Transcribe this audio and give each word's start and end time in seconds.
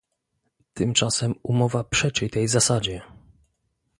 Tymczasem 0.73 1.35
umowa 1.43 1.83
przeczy 1.83 2.29
tej 2.29 2.47
zasadzie 2.47 3.01